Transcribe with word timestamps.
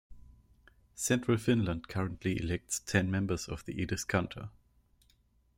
Central 0.95 1.37
Finland 1.37 1.87
currently 1.87 2.39
elects 2.41 2.79
ten 2.79 3.11
members 3.11 3.47
of 3.47 3.63
the 3.65 3.73
"Eduskunta". 3.85 4.49